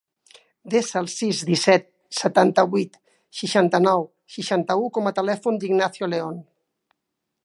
[0.73, 1.85] Desa el sis, disset,
[2.21, 2.97] setanta-vuit,
[3.41, 6.45] seixanta-nou, seixanta-u com a telèfon de l'Ignacio Leon.